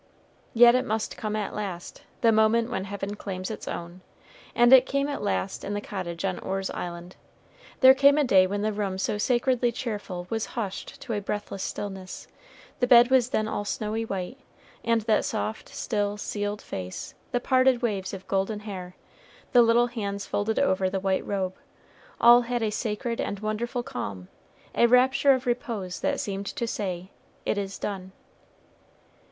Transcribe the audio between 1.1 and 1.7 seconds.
come at